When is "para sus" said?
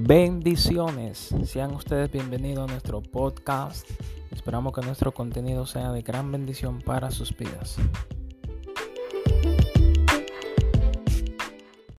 6.80-7.36